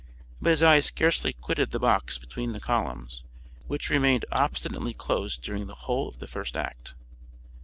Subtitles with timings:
[0.41, 3.23] But his eyes scarcely quitted the box between the columns,
[3.67, 6.95] which remained obstinately closed during the whole of the first act.